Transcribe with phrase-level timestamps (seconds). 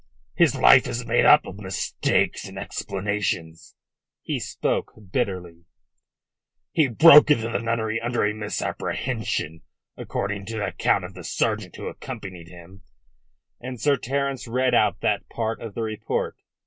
[0.33, 3.75] His life is made up of mistakes and explanations."
[4.23, 5.65] He spoke bitterly,
[6.71, 9.61] "He broke into the nunnery under a misapprehension,
[9.95, 12.81] according to the account of the sergeant who accompanied him,"
[13.59, 16.35] and Sir Terence read out that part of the report.